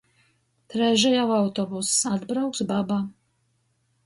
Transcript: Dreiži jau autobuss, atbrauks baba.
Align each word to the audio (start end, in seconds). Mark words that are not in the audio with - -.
Dreiži 0.73 1.11
jau 1.15 1.27
autobuss, 1.37 1.93
atbrauks 2.13 2.65
baba. 2.73 2.99